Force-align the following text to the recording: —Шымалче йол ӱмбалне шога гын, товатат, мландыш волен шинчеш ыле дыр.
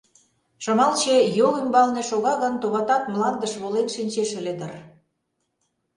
—Шымалче 0.63 1.15
йол 1.37 1.53
ӱмбалне 1.61 2.01
шога 2.09 2.33
гын, 2.43 2.53
товатат, 2.61 3.03
мландыш 3.13 3.53
волен 3.61 3.87
шинчеш 3.95 4.29
ыле 4.39 4.53
дыр. 4.59 4.73